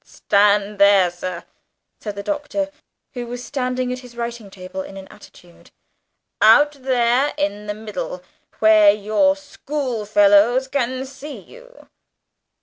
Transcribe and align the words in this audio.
"Stand 0.03 0.79
there, 0.79 1.11
sir," 1.11 1.43
said 1.99 2.15
the 2.15 2.23
Doctor, 2.23 2.71
who 3.13 3.27
was 3.27 3.43
standing 3.43 3.93
at 3.93 3.99
his 3.99 4.17
writing 4.17 4.49
table 4.49 4.81
in 4.81 4.97
an 4.97 5.07
attitude; 5.09 5.69
"out 6.41 6.71
there 6.71 7.35
in 7.37 7.67
the 7.67 7.75
middle, 7.75 8.23
where 8.57 8.91
your 8.91 9.35
schoolfellows 9.35 10.67
can 10.67 11.05
see 11.05 11.37
you." 11.37 11.87